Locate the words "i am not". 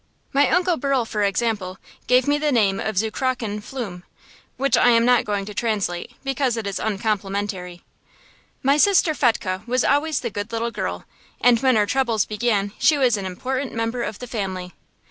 4.75-5.25